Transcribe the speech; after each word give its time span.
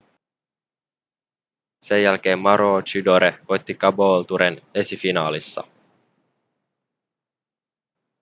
sen 1.81 2.03
jälkeen 2.03 2.39
maroochydore 2.39 3.39
voitti 3.49 3.73
caboolturen 3.75 4.61
esifinaalissa 4.73 5.63